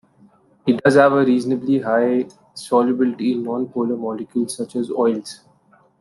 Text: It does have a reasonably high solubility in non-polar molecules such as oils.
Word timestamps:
It 0.65 0.81
does 0.83 0.95
have 0.95 1.13
a 1.13 1.23
reasonably 1.23 1.77
high 1.77 2.25
solubility 2.55 3.33
in 3.33 3.43
non-polar 3.43 3.95
molecules 3.97 4.57
such 4.57 4.75
as 4.75 4.89
oils. 4.89 5.41